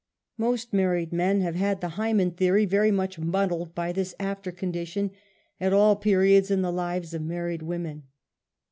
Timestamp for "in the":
6.49-6.71